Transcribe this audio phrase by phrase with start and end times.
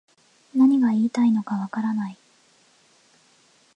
[0.55, 2.17] 何が言いたいのかわからない